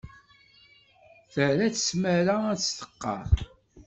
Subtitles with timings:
[1.33, 3.33] Terra-tt tmara ad testqerr.